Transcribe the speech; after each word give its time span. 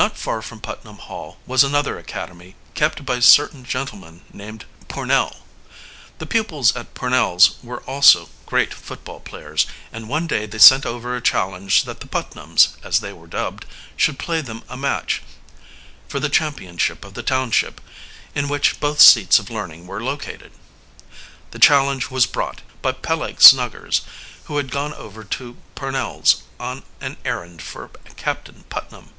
Not 0.00 0.16
far 0.16 0.42
from 0.42 0.60
Putnam 0.60 0.98
Hall 0.98 1.38
was 1.44 1.64
another 1.64 1.98
academy 1.98 2.54
kept 2.74 3.04
by 3.04 3.16
a 3.16 3.20
certain 3.22 3.64
gentleman 3.64 4.24
named 4.32 4.64
Pornell. 4.86 5.38
The 6.18 6.26
pupils 6.26 6.72
at 6.76 6.94
Pornell's 6.94 7.56
were 7.64 7.80
also 7.82 8.28
great 8.46 8.72
football 8.72 9.18
players, 9.18 9.66
and 9.90 10.08
one 10.08 10.28
day 10.28 10.46
they 10.46 10.58
sent 10.60 10.86
over 10.86 11.16
a 11.16 11.20
challenge 11.20 11.82
that 11.82 11.98
the 11.98 12.06
Putnams, 12.06 12.76
as 12.84 13.00
they 13.00 13.12
were 13.12 13.26
dubbed, 13.26 13.66
should 13.96 14.20
play 14.20 14.40
them 14.40 14.62
a 14.68 14.76
match 14.76 15.20
for 16.08 16.20
the 16.20 16.28
championship 16.30 17.04
of 17.04 17.14
the 17.14 17.24
township 17.24 17.80
in 18.36 18.46
which 18.46 18.78
both 18.78 19.00
seats 19.00 19.40
of 19.40 19.50
learning 19.50 19.88
were 19.88 20.00
located. 20.00 20.52
The 21.50 21.58
challenge 21.58 22.08
was 22.08 22.24
brought, 22.24 22.60
by 22.82 22.92
Peleg 22.92 23.42
Snuggers, 23.42 24.02
who 24.44 24.58
had 24.58 24.70
gone 24.70 24.94
over 24.94 25.24
to 25.24 25.56
Pornell's 25.74 26.44
on 26.60 26.84
an 27.00 27.16
errand 27.24 27.62
for 27.62 27.88
Captain 28.14 28.62
Putnam. 28.68 29.10